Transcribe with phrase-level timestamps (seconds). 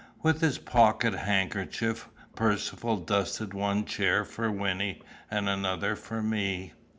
[0.23, 6.73] With his pocket handkerchief Percivale dusted one chair for Wynnie and another for me.